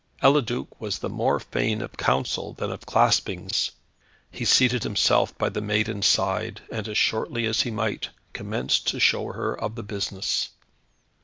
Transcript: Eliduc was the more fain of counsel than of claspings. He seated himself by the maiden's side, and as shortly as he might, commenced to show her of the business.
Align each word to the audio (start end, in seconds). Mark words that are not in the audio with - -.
Eliduc 0.23 0.67
was 0.81 0.97
the 0.97 1.09
more 1.09 1.39
fain 1.39 1.79
of 1.79 1.95
counsel 1.95 2.53
than 2.53 2.71
of 2.71 2.87
claspings. 2.87 3.69
He 4.31 4.45
seated 4.45 4.81
himself 4.81 5.37
by 5.37 5.49
the 5.49 5.61
maiden's 5.61 6.07
side, 6.07 6.61
and 6.71 6.87
as 6.87 6.97
shortly 6.97 7.45
as 7.45 7.61
he 7.61 7.69
might, 7.69 8.09
commenced 8.33 8.87
to 8.87 8.99
show 8.99 9.31
her 9.33 9.53
of 9.53 9.75
the 9.75 9.83
business. 9.83 10.49